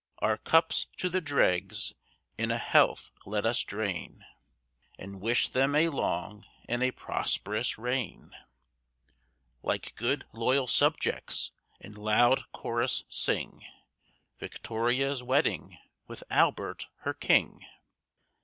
[0.17, 1.93] Our cups to the dregs
[2.35, 4.25] in a health let us drain,
[4.97, 8.33] And wish them a long and a prosperous reign;
[9.61, 13.63] Like good loyal subjects in loud chorus sing
[14.39, 15.77] Victoria's wedding
[16.07, 17.63] with Albert her King.